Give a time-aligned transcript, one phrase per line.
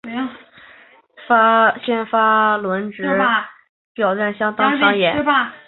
[0.01, 0.01] 而这季光芒队的
[1.85, 3.03] 先发轮值
[3.93, 5.23] 表现相当抢眼。